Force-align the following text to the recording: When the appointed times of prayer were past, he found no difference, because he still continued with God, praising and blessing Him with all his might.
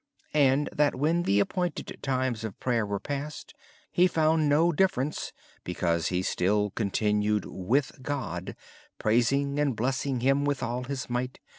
When 0.31 0.69
the 1.21 1.39
appointed 1.39 1.99
times 2.01 2.43
of 2.43 2.59
prayer 2.59 2.87
were 2.87 2.99
past, 2.99 3.53
he 3.91 4.07
found 4.07 4.49
no 4.49 4.71
difference, 4.71 5.31
because 5.63 6.07
he 6.07 6.23
still 6.23 6.71
continued 6.71 7.45
with 7.45 8.01
God, 8.01 8.55
praising 8.97 9.59
and 9.59 9.75
blessing 9.75 10.21
Him 10.21 10.43
with 10.43 10.63
all 10.63 10.85
his 10.85 11.07
might. 11.07 11.39